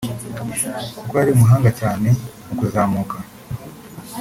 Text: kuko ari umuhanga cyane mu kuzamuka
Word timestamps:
kuko 0.97 1.13
ari 1.21 1.29
umuhanga 1.33 1.69
cyane 1.79 2.07
mu 2.45 2.53
kuzamuka 2.59 3.17